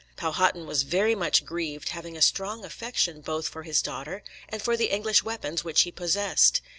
[0.15, 4.75] Powhatan was "very much grieved," having a strong affection both for his daughter and for
[4.75, 6.59] the English weapons which he possessed.